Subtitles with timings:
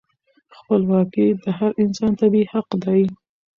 [0.57, 3.01] خپلواکي د هر انسان طبیعي حق دی.